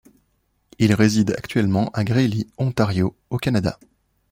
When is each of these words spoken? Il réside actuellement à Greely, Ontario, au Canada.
Il 0.79 0.95
réside 0.95 1.29
actuellement 1.37 1.91
à 1.93 2.03
Greely, 2.03 2.47
Ontario, 2.57 3.15
au 3.29 3.37
Canada. 3.37 3.77